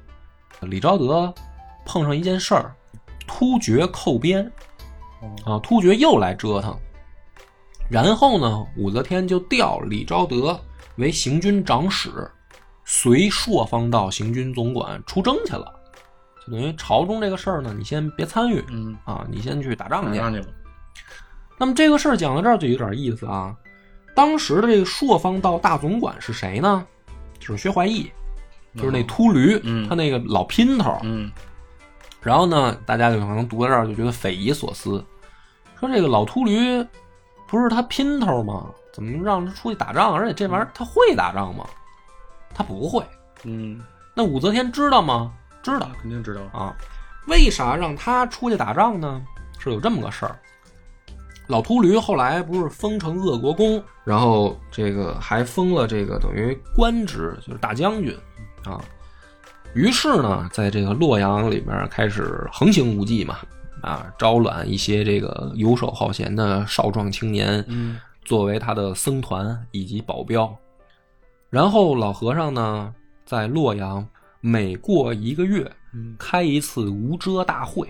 [0.62, 1.34] 李昭德
[1.86, 2.74] 碰上一件事儿，
[3.28, 4.50] 突厥寇边
[5.46, 6.78] 啊，突厥又来折腾。
[7.90, 10.60] 然后呢，武则天就调李昭德
[10.96, 12.10] 为行军长史，
[12.86, 15.72] 随朔方道行军总管出征去了。
[16.46, 20.44] 就等于朝中这个事儿呢，你先别参与嗯，啊，你先去打仗去。
[21.58, 23.56] 那么这个事儿讲到这儿就有点意思啊。
[24.16, 26.86] 当时的这个朔方道大总管是谁呢？
[27.40, 28.12] 就是薛怀义，
[28.76, 30.98] 就是那秃驴，嗯他那个老姘头。
[31.04, 31.32] 嗯
[32.22, 35.04] 然后呢，大家就可能读到这儿就觉得匪夷所思，
[35.88, 36.86] 说这个老秃驴
[37.48, 38.68] 不是他姘头吗？
[38.94, 40.14] 怎么让他出去打仗？
[40.14, 41.66] 而且这玩意儿他会打仗吗？
[42.54, 43.04] 他不会。
[43.44, 43.82] 嗯，
[44.14, 45.34] 那武则天知道吗？
[45.62, 46.76] 知道肯定知道，啊。
[47.28, 49.22] 为啥让他出去打仗呢？
[49.60, 50.38] 是有这么个事儿。
[51.48, 58.18] 老秃驴后来不是封成鄂国公，然后这个还封了这个等于官职，就是大将军
[58.66, 58.80] 啊。
[59.74, 63.38] 于是呢，在这个洛阳里面开始横行无忌嘛，
[63.84, 70.52] 啊，招揽一些这个游手好闲的少壮青年，嗯作为他的僧团以及保镖。
[71.50, 72.94] 然后老和尚呢，
[73.26, 74.08] 在洛阳
[74.40, 77.88] 每过一个月嗯开一次无遮大会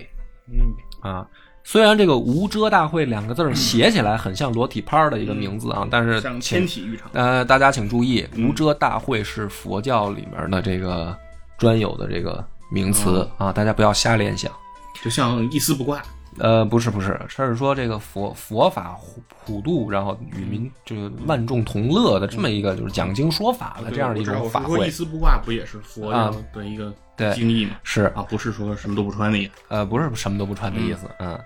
[0.51, 1.25] 嗯啊。
[1.65, 11.17] 虽然这个“无遮大会”两个字儿写起来很像裸体拍的一个名字啊，但是像请天体浴场，呃，大家请注意，嗯无遮大会是佛教里面的这个
[11.57, 14.51] 专有的这个名词哦啊，大家不要瞎联想。
[15.03, 16.01] 就像一丝不挂，
[16.39, 24.89] 呃，不是不是，他是说这个佛佛法普普度，然后与民就是万众同乐的这么一个就是讲经说法的这样的一种法会一。
[24.89, 26.11] 丝不挂不也是佛
[26.53, 27.75] 的一个对经义吗？
[27.83, 29.51] 是啊，不是说什么都不穿的意思。
[29.67, 31.37] 呃，不是什么都不穿的意思，嗯。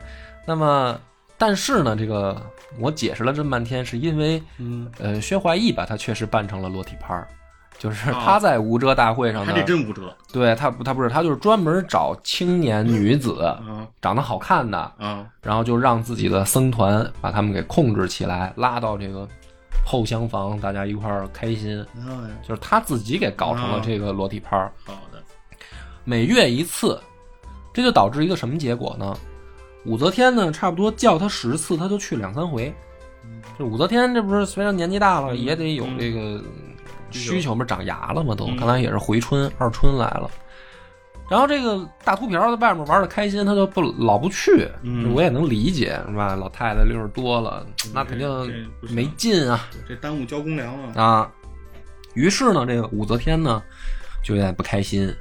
[0.46, 0.98] 那么，
[1.38, 2.39] 但是呢，这个
[2.80, 7.28] 我解释了这么半天，是因为嗯，呃，薛怀义把他确实扮成了裸体拍儿，
[7.78, 19.28] 就是哦他在无遮大会上还呢，得真无遮对他不他不是他就是专门找青年女子啊长得好看的，啊，然后就让自己的僧团把他们给控制起来，拉到这个
[19.86, 21.86] 后厢房，大家一块儿开心。
[22.48, 25.22] 就是他自己给搞成了这个裸体拍儿，好的，
[26.04, 27.00] 每月一次，
[27.74, 29.16] 这就导致一个什么结果呢？
[29.86, 32.74] 武则天呢，差不多叫他十次，他就去两三回。
[33.58, 36.42] 这武则天这不是虽然年纪大了，嗯也得有嗯这个
[37.12, 38.36] 需求，嘛长牙了嘛？
[38.36, 40.30] 都嗯看来也是回春二春来了。
[41.30, 46.36] 然后这个大秃瓢在外面玩的开心，他就不老不去，嗯我也能理解，是吧？
[46.36, 51.02] 老太太六十多了，那肯定没劲啊这耽误交公粮啊。
[51.02, 51.32] 啊！
[52.13, 53.62] 于是呢，这个武则天呢
[54.24, 55.13] 就有点不开心，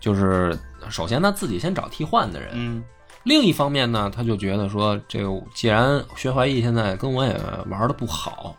[0.00, 0.58] 就是
[0.90, 2.82] 首先她自己先找替换的人，嗯
[3.22, 8.56] 另一方面呢，他就觉得说，这个既然薛怀义现在跟我也玩的不好，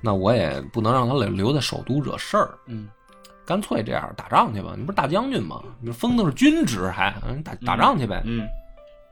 [0.00, 2.88] 那我也不能让他留留在首都惹事儿，嗯
[3.44, 4.74] 干脆这样打仗去吧。
[4.76, 5.62] 你不是大将军吗？
[5.80, 8.46] 你封的是军职还，嗯打打仗去呗，嗯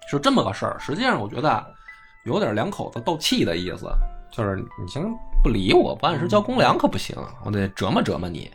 [0.08, 0.76] 是这么个事儿。
[0.78, 1.66] 实际上，我觉得啊
[2.24, 3.88] 有点两口子斗气的意思，
[4.30, 5.02] 就是你先
[5.42, 8.50] 不理我，不按时交公粮可不行，我得折磨折磨你。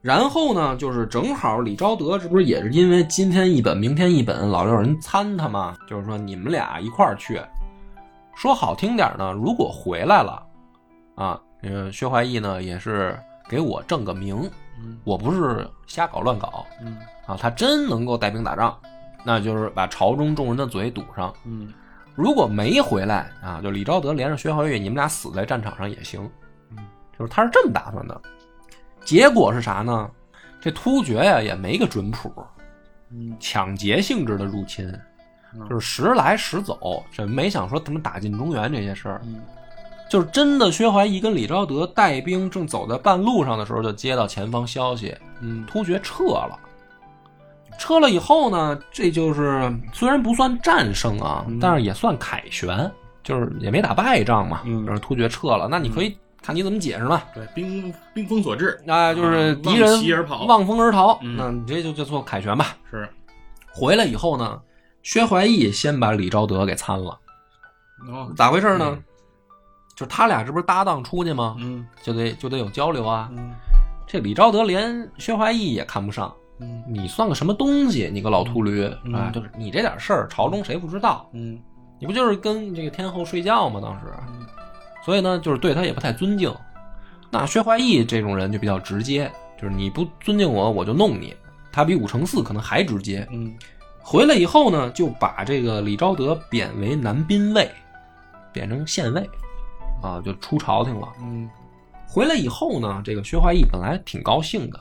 [0.00, 5.76] 然后呢，就是正好李昭德，这不是也是因为今天一本，明天一本，老有人参他吗？
[5.88, 7.40] 就是说你们俩一块儿去，
[8.36, 10.40] 说好听点呢，如果回来了，
[11.16, 13.18] 啊，这个薛怀义呢也是
[13.48, 14.48] 给我正个名，
[14.80, 18.78] 嗯我不是瞎搞乱搞嗯啊，他真能够带兵打仗，
[19.24, 21.34] 那就是把朝中众人的嘴堵上。
[21.44, 21.72] 嗯
[22.14, 26.28] 如果没回来啊，就李昭德连着薛怀义，你们俩死在战场上也行。
[26.70, 26.78] 嗯，
[27.16, 28.20] 就是他是这么打算的。
[29.04, 30.10] 结果是啥呢？
[30.60, 32.32] 这突厥呀也没个准谱，
[33.12, 34.92] 嗯抢劫性质的入侵，
[35.54, 39.22] 嗯就是时来时走，这没想说怎么打进中原这些事儿。
[40.08, 46.58] 嗯就是真的，薛怀义跟李昭德带兵正走在半路上的时候，就接到前方消息，嗯突厥撤了。
[47.78, 52.90] 撤了以后呢，这就是虽然不算战胜啊，嗯但是也算凯旋，
[53.22, 54.62] 就是也没打败仗嘛。
[55.00, 57.22] 突厥撤了，那你可以看你怎么解释嘛。
[57.34, 62.76] 对，兵兵锋所至，啊，就是嗯敌人望风而逃，嗯那你这就叫做凯旋吧。
[62.90, 63.08] 是
[63.70, 64.58] 回来以后呢，
[65.02, 67.18] 薛怀义先把李昭德给参了，
[68.10, 68.86] 哦，咋回事呢？
[68.88, 69.02] 嗯
[69.98, 71.56] 就是他俩这不是搭档出去吗？
[71.58, 73.28] 嗯就得就得有交流啊。
[73.32, 73.52] 嗯
[74.06, 78.08] 这李昭德连薛怀义也看不上，嗯你算个什么东西？
[78.12, 79.32] 你个老秃驴、嗯啊！
[79.34, 81.28] 就是你这点事儿，朝中谁不知道？
[81.32, 81.58] 嗯
[81.98, 83.80] 你不就是跟这个天后睡觉吗？
[83.82, 84.46] 当时，嗯
[85.04, 86.54] 所以呢，就是对他也不太尊敬。
[87.28, 89.28] 那薛怀义这种人就比较直接，
[89.60, 91.34] 就是你不尊敬我，我就弄你。
[91.72, 93.26] 他比武承嗣可能还直接。
[93.32, 93.52] 嗯
[94.00, 97.70] 回来以后呢，就把这个李昭德贬为南宾尉，
[98.54, 99.28] 贬成县尉，
[100.02, 101.08] 啊，就出朝廷了。
[101.20, 101.48] 嗯
[102.10, 104.78] 回来以后呢，这个薛怀义本来挺高兴的，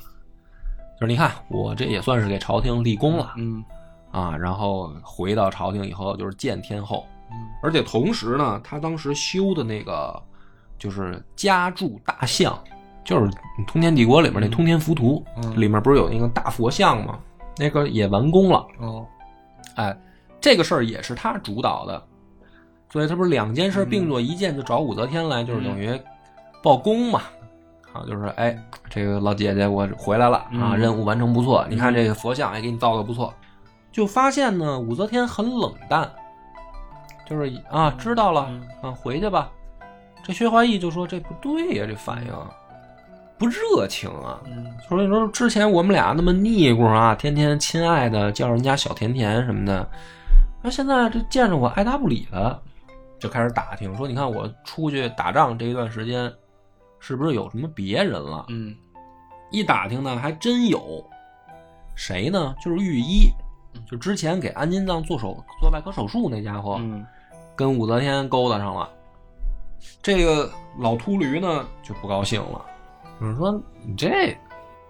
[0.99, 3.63] 就是你看我这也算是给朝廷立功了嗯
[4.11, 4.35] 啊。
[4.37, 10.17] 然后回到朝廷以后就是见天后，嗯而且同时呢，他当时修的那个
[10.79, 12.57] 就是家住大象，
[13.03, 13.29] 就是
[13.67, 17.19] 通天帝国里面那通天浮屠、嗯里面不是有那个大佛像吗？
[17.57, 18.65] 那个也完工了。
[18.79, 19.05] 哦
[19.75, 19.95] 哎，
[20.39, 22.01] 这个事儿也是他主导的，
[22.89, 25.99] 所以他不是两件事并作一件，就找武则天来，就是等于
[26.63, 27.21] 报功嘛。
[27.93, 28.55] 啊，就是哎，
[28.89, 31.65] 这个老姐姐我回来了啊，嗯任务完成不错。
[31.69, 33.33] 你看这个佛像也给你造的不错，
[33.91, 36.07] 就发现呢，武则天很冷淡，
[37.25, 38.49] 就是啊，知道了
[38.81, 39.49] 啊，回去吧。
[40.23, 42.33] 这薛怀义就说这不对呀、这反应
[43.37, 44.41] 不热情啊。
[44.45, 49.89] 嗯所以说之前我们俩那么腻咕啊，天天亲爱的叫人家小甜甜什么的，
[50.61, 52.59] 那现在这见着我爱答不理的，
[53.19, 56.31] 就开始打听说，你看我出去打仗这一段时间，
[56.99, 58.45] 是不是有什么别人了？
[58.49, 58.75] 嗯
[59.49, 61.03] 一打听呢，还真有，
[61.95, 62.53] 谁呢？
[62.61, 63.29] 就是御医，
[63.89, 67.05] 就之前给安金藏做手做外科手术那家伙，嗯
[67.55, 68.89] 跟武则天勾搭上了。
[70.01, 72.65] 这个老秃驴呢就不高兴了，
[73.21, 73.51] 就是说
[73.83, 74.37] 你这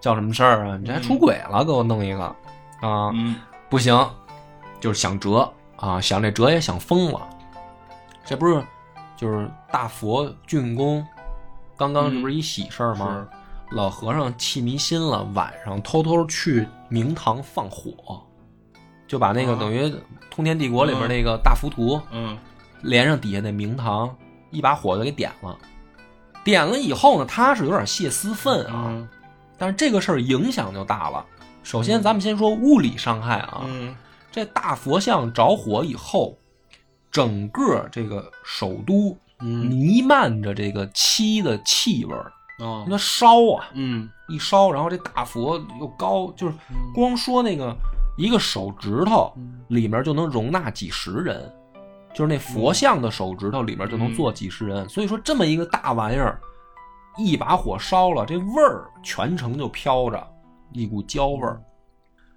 [0.01, 0.77] 叫什么事儿啊？
[0.77, 2.23] 你这还出轨了，给我弄一个
[2.81, 3.11] 啊！
[3.13, 3.35] 嗯
[3.69, 3.95] 不行，
[4.79, 7.29] 就是想辙啊，想这辙也想疯了。
[8.27, 8.61] 这不是
[9.15, 11.05] 就是大佛竣工，
[11.77, 13.25] 刚刚这不是一喜事儿吗？
[13.71, 18.21] 老和尚气迷心了，晚上偷偷去明堂放火，
[19.07, 19.57] 就把那个啊。
[19.57, 19.93] 等于
[20.29, 22.37] 通天帝国里边那个大浮屠，嗯。
[22.81, 24.15] 连上底下那明堂，
[24.51, 25.57] 一把火就给点了。
[26.43, 29.09] 点了以后呢，他是有点泄私愤啊，嗯。
[29.57, 31.25] 但是这个事儿影响就大了。
[31.63, 33.95] 首先，咱们先说物理伤害啊，嗯。
[34.31, 36.37] 这大佛像着火以后，
[37.17, 39.65] 整个这个首都嗯。
[39.65, 42.83] 弥漫着这个漆的气味儿，哦。
[42.85, 44.07] 因为它烧啊，嗯。
[44.29, 46.53] 一烧，然后这大佛又高，就是
[46.93, 47.75] 光说那个
[48.17, 49.61] 一个手指头嗯。
[49.69, 51.51] 里面就能容纳几十人，
[52.13, 54.87] 就是那佛像的手指头里面就能坐几十人。
[54.87, 56.39] 所以说这么一个大玩意儿，
[57.17, 60.27] 一把火烧了，这味儿全程就飘着
[60.71, 61.59] 一股焦味儿。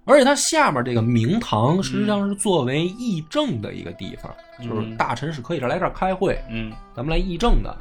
[0.05, 6.73] 而且它下面这个明堂实际上是作为议政的一个地方，就是大臣是可以来这儿开会，嗯。
[6.95, 7.77] 咱们来议政的。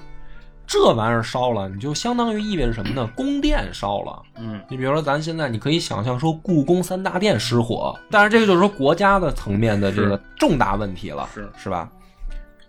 [0.68, 3.10] 这玩意儿烧了，你就相当于意味着什么呢？
[3.16, 4.22] 宫殿烧了。
[4.38, 4.62] 嗯。
[4.70, 11.50] 你比如说，咱现在你可以想象说故宫三大殿失火，但是这个就是说国家的层面的这个重大问题了，是。
[11.58, 11.90] 是吧？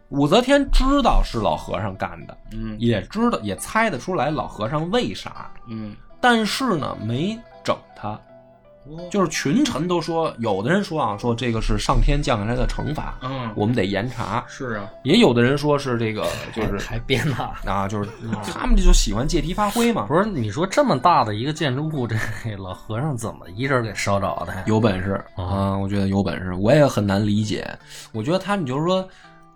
[0.09, 2.75] 武则天知道是老和尚干的，嗯。
[2.79, 5.95] 也知道也猜得出来老和尚为啥，嗯。
[6.23, 8.19] 但是呢没整他，
[9.11, 13.51] 就是群臣都说，有的人说啊，说这个是上天降下来的惩罚，嗯。
[13.55, 14.89] 我们得严查；是啊。
[15.03, 17.51] 也有的人说是这个就是还编呢。
[17.65, 18.09] 啊，就是
[18.53, 22.17] 他们这就喜欢借题发挥嘛，不是你说这么大的一个建筑物，这
[22.59, 24.55] 老和尚怎么一人给烧着的？
[24.67, 27.67] 有本事啊啊，我觉得有本事，我也很难理解。
[28.13, 29.07] 我觉得他，你就是说，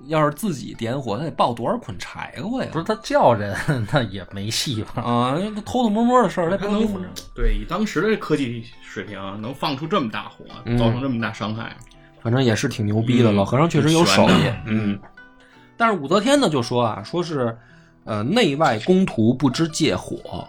[0.07, 2.69] 要是自己点火，他得抱多少捆柴火呀？
[2.73, 3.57] 不是他叫人，
[3.93, 5.03] 那也没戏吧？
[5.03, 11.77] 啊，那偷偷摸摸的事儿，他能能对以当时的科技水平啊，能放出这么大火，嗯造成这么大伤害，
[12.23, 13.31] 反正也是挺牛逼的。
[13.33, 14.99] 嗯老和尚确实有手艺嗯。
[15.77, 17.57] 但是武则天呢，就说啊，说是
[18.05, 20.47] 呃内外公图不知借火，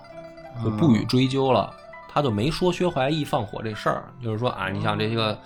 [0.64, 1.74] 就不予追究了。
[2.14, 5.38] 他就没说薛怀义放火这事儿，就是说啊，你像这个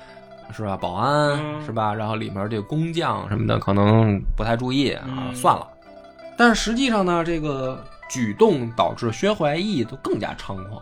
[0.51, 5.67] 是吧，保安、嗯是吧，然后里面这个工匠什么的可能不太注意啊，嗯算了。
[6.37, 10.81] 但是实际上呢，这个举动导致薛怀义就更加猖狂。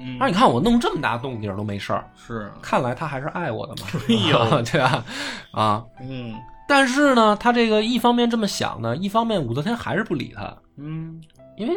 [0.00, 5.04] 嗯那你看我弄这么大动静都没事儿，是啊看来他还是爱我的嘛， 哎呦 对吧？
[5.50, 6.34] 啊，嗯
[6.68, 11.20] 但是呢，他这个一方面这么想呢，一方面武则天还是不理他，嗯
[11.56, 11.74] 因为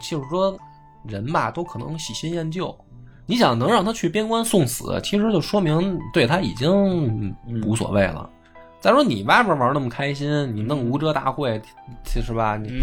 [0.00, 0.56] 就是说
[1.04, 2.72] 人吧都可能喜新厌旧。
[3.26, 7.34] 你想能让他去边关送死，其实就说明对他已经
[7.64, 8.28] 无所谓了。
[8.80, 11.60] 再说你外边玩那么开心，你弄无遮大会，
[12.04, 12.56] 是吧？
[12.56, 12.82] 你嗯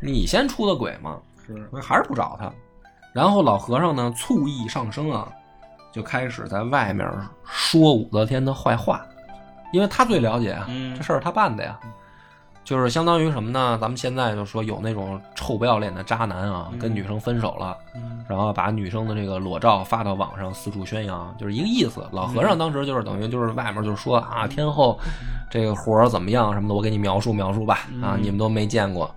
[0.00, 2.50] 你先出的轨嘛，是还是不找他。
[3.12, 5.28] 然后老和尚呢，醋意上升啊，
[5.92, 7.06] 就开始在外面
[7.44, 9.04] 说武则天的坏话，
[9.74, 11.78] 因为他最了解啊，嗯这事儿他办的呀。
[12.64, 13.76] 就是相当于什么呢？
[13.80, 22.06] 咱们现在就说有那种臭不要脸的渣男啊，嗯跟女生分手了，嗯然后把女生的这个裸照发到网上四处宣扬，就是一个意思。
[22.12, 24.98] 老和尚当时就是等于就是外面就是说啊，天后
[25.50, 29.12] 这个活儿怎么样什么的，我给你描述描述吧啊，嗯你们都没见过，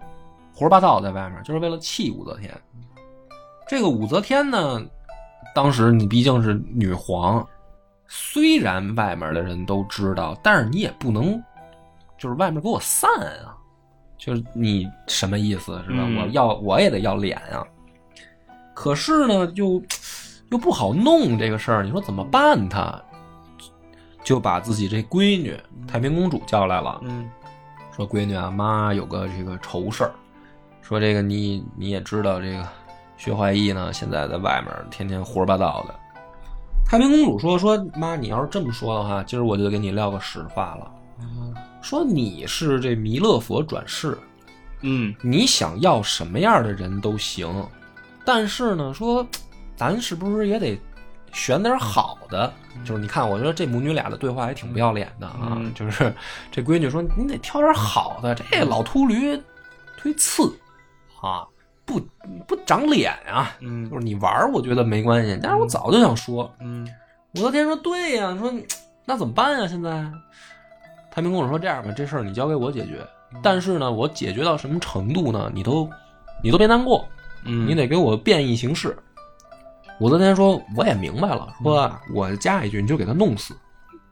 [0.54, 2.52] 胡说八道在外面，就是为了气武则天。
[3.68, 4.82] 这个武则天呢，
[5.54, 7.46] 当时你毕竟是女皇，
[8.08, 11.42] 虽然外面的人都知道，但是你也不能
[12.18, 13.10] 就是外面给我散
[13.46, 13.56] 啊，
[14.18, 16.00] 就是你什么意思是吧？
[16.00, 17.66] 嗯我要我也得要脸啊。
[18.74, 19.82] 可是呢，又
[20.52, 23.02] 又不好弄这个事儿，你说怎么办他？
[24.24, 25.56] 就把自己这闺女
[25.88, 27.30] 太平公主叫来了，嗯
[27.96, 30.12] 说：“闺女啊，妈有个这个愁事儿，
[30.82, 32.68] 说这个你你也知道，这个
[33.18, 35.96] 薛怀义呢，现在在外面天天胡说八道的。”
[36.86, 40.92] 太平公主说：“说妈，你要是这么说的话，今儿我就给你撂个实话了。
[41.86, 44.18] 说你是这弥勒佛转世，
[44.82, 47.48] 嗯你想要什么样的人都行，
[48.26, 49.24] 但是呢，说
[49.76, 50.76] 咱是不是也得
[51.32, 52.52] 选点好的？
[52.84, 55.54] 就是你看，我觉得这母女俩的对话还挺不要脸的啊。
[55.58, 56.12] 嗯 就是
[56.52, 59.40] 这闺女说，你得挑点好的，这老秃驴
[60.02, 60.52] 忒次
[61.22, 61.46] 啊，
[61.86, 62.02] 不
[62.48, 63.56] 不长脸啊。
[63.60, 66.88] 嗯就是你玩，我觉得没关系，但是我早就想说，嗯
[67.36, 68.52] 武则天说：“对呀，说
[69.06, 69.68] 那怎么办呀？
[69.68, 70.04] 现在，
[71.16, 73.00] 太平公主说：“这样吧，这事儿你交给我解决。
[73.42, 75.50] 但是呢，我解决到什么程度呢？
[75.54, 75.90] 你都，
[76.44, 77.08] 你都别难过，
[77.46, 78.94] 嗯，你得给我变异形式。”
[80.02, 83.56] 武则天说：“我也明白了，说啊我加一句，你就给他弄死，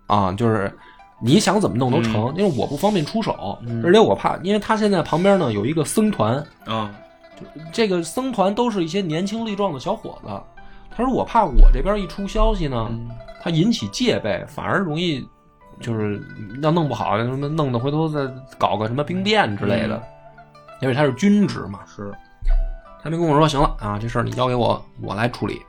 [0.07, 0.73] 啊，就是
[1.21, 6.89] 你想怎么弄都成，因为我不方便出手，嗯而且我怕，因为他现在旁边呢有一个僧团，啊
[7.73, 10.29] 这个僧团都是一些年轻力壮的小伙子。
[10.95, 13.09] 他说：“我怕我这边一出消息呢，嗯
[13.41, 15.27] 他引起戒备，反而容易
[15.83, 16.19] 就是
[16.61, 18.25] 要弄不好，什么弄得回头再
[18.57, 20.01] 搞个什么兵变之类的。
[20.81, 21.81] 因为他是军职嘛。
[21.85, 22.11] 是
[23.03, 25.61] 他没跟我说：“行了啊，这事儿你交给我，我来处理。”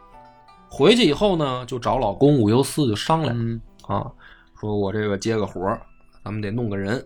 [0.70, 4.10] 回去以后呢，就找老公武攸嗣就商量、嗯啊，
[4.58, 5.80] 说我这个接个活儿，
[6.24, 7.04] 咱们得弄个人。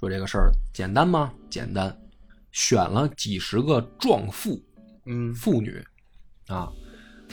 [0.00, 1.32] 说这个事儿简单吗？
[1.48, 1.96] 简单，
[2.52, 4.60] 选了几十个壮妇
[5.06, 5.82] 嗯妇女
[6.48, 6.70] 啊，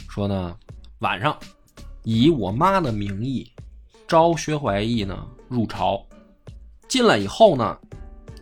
[0.09, 0.55] 说呢
[0.99, 1.37] 晚上
[2.03, 3.50] 以我妈的名义
[4.11, 6.05] 招薛怀义呢入朝，
[6.89, 7.77] 进来以后呢，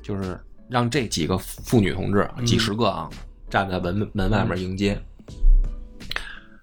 [0.01, 2.43] 就是让这几个妇女同志嗯。
[2.43, 3.07] 几十个啊
[3.51, 4.99] 站在门门外面迎接，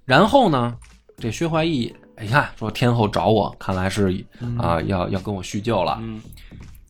[0.05, 0.77] 然后呢，
[1.19, 4.27] 这薛怀义哎你看说天后找我，看来是
[4.59, 6.21] 啊要要跟我叙旧了，嗯。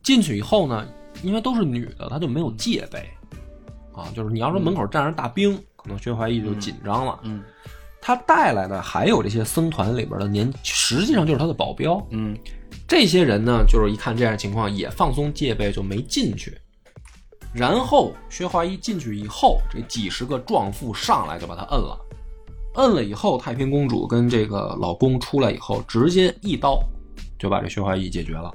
[0.03, 0.89] 进去以后呢，
[1.23, 3.11] 因为都是女的，她就没有戒备，
[3.93, 7.21] 啊，就是你要说门口站着大兵，可能薛怀义就紧张了。
[7.25, 7.43] 嗯
[8.07, 12.01] 他带来的还有这些僧团里边的年，实际上就是他的保镖。
[12.11, 12.39] 嗯
[12.87, 16.57] 这些人呢，就是一看这样情况，也放松戒备，就没进去。
[17.53, 21.99] 然后薛怀义进去以后，这几十个壮妇上来就把他摁了，
[22.75, 26.79] 摁了以后，太平公主跟这个老公出来以后，直接一刀
[27.41, 28.55] 就把这薛怀义解决了。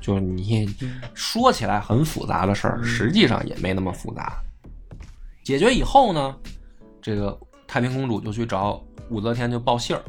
[0.00, 0.68] 就是你
[1.14, 4.42] 说起来很复杂的事儿，实际上也没那么复杂。
[5.44, 6.34] 解决以后呢，
[7.00, 10.02] 这个太平公主就去找武则天就报信儿，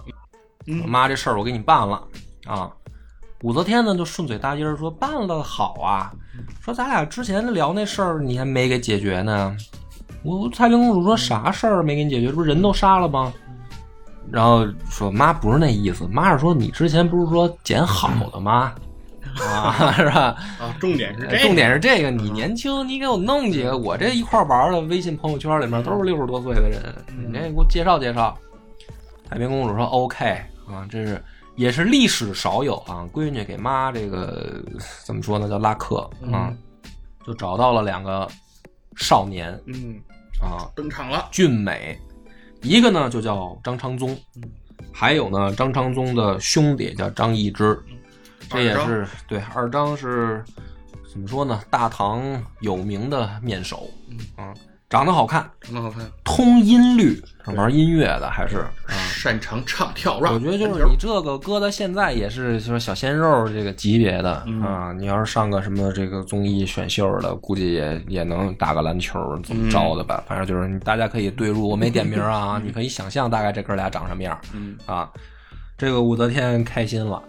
[0.68, 2.02] 嗯妈，这事儿我给你办了
[2.46, 2.72] 啊。
[3.44, 6.12] 武则天呢就顺嘴搭音儿说办了好啊，
[6.62, 9.56] 说咱俩之前聊那事儿你还没给解决呢。
[10.24, 12.28] 我太平公主说啥事儿没给你解决？
[12.28, 13.32] 这不是人都杀了吗？
[14.32, 18.74] 然后说妈不是那意思，妈是说你之前不是说捡好的吗？
[19.44, 20.36] 啊， 是吧？
[20.60, 26.82] 啊，重点是这个，重点是这个，你年轻，你给我弄几个，我这一块玩的微信朋友圈里面都是六十多岁的人，
[27.18, 28.38] 你这给我介绍介绍。
[29.30, 30.26] 太平公主说 OK
[30.68, 31.22] 啊，这是
[31.56, 34.64] 也是历史少有啊，闺女给妈这个
[35.06, 36.54] 怎么说呢，叫拉客啊，
[37.26, 38.28] 就找到了两个
[38.96, 40.00] 少年嗯。
[40.40, 42.00] 啊，登场了，俊美，
[42.62, 44.16] 一个呢就叫张昌宗，
[44.94, 47.76] 还有呢张昌宗的兄弟叫张易之，
[48.50, 50.44] 这也是对二张是
[51.12, 51.60] 怎么说呢？
[51.70, 52.22] 大唐
[52.62, 53.90] 有名的面首，
[54.38, 54.54] 嗯，
[54.90, 57.22] 长得好看，长得好看，通音律，
[57.56, 58.58] 玩音乐的还是
[58.88, 58.96] 啊？
[59.10, 70.24] 擅长唱跳 rap，我觉得就是你这个搁到现在也是就是小鲜肉这个级别的、嗯啊，你要是上个什么这个综艺选秀的，估计也也能打个篮球怎么着的吧？
[70.28, 75.10] 反正就是你大家可以对入，我没点名啊， 你可以想象大概这哥俩长什么样嗯啊。
[75.78, 77.22] 这个武则天开心了，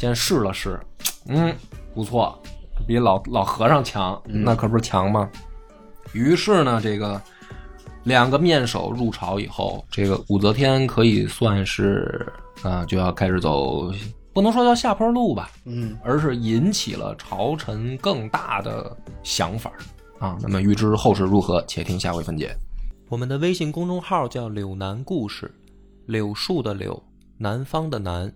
[0.00, 0.80] 先试了试，
[1.26, 1.54] 嗯，
[1.92, 2.40] 不错，
[2.86, 5.28] 比老老和尚强，那可不是强吗？
[6.14, 7.20] 于是呢，这个
[8.04, 12.26] 两个面首入朝以后，这个武则天可以算是
[12.62, 13.92] 啊、就要开始走，
[14.32, 19.70] 不能说叫下坡路吧，嗯而是引起了朝臣更大的想法
[20.18, 20.38] 啊。
[20.40, 22.56] 那么欲知后事如何，且听下回分解。
[23.10, 25.54] 我们的微信公众号叫“柳南故事”，
[26.08, 27.02] 柳树的柳，
[27.36, 28.32] 南方的南。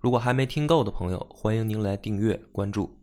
[0.00, 2.99] 如果还没听够的朋友，欢迎您来订阅关注。